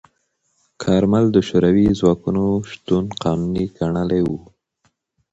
کارمل 0.83 1.25
د 1.31 1.37
شوروي 1.47 1.87
ځواکونو 1.99 2.43
شتون 2.71 3.05
قانوني 3.23 3.65
ګڼلی 3.77 4.21
و. 4.27 4.29